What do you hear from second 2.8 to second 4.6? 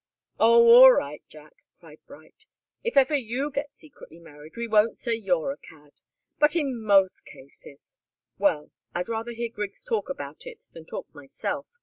"If ever you get secretly married,